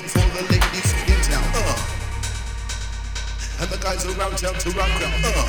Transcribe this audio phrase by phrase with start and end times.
[0.00, 1.44] Little for the ladies in town.
[1.54, 1.76] Uh.
[3.60, 5.24] And the guys around town to rock out.
[5.24, 5.46] Uh.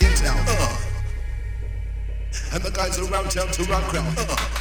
[0.00, 0.44] In town.
[0.48, 0.76] Uh.
[2.54, 4.18] And the guys around town to rock out.
[4.18, 4.53] Uh.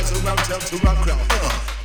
[0.00, 1.20] eyes around town to rock crowd.
[1.30, 1.76] Uh.